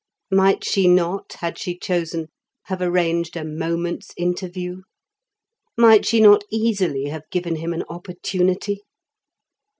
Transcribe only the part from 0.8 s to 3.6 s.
not, had she chosen, have arranged a